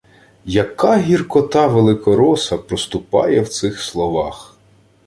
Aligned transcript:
Яка 0.45 0.97
гіркота 0.97 1.67
великороса 1.67 2.57
проступає 2.57 3.41
в 3.41 3.47
цих 3.49 3.81
словах! 3.81 4.57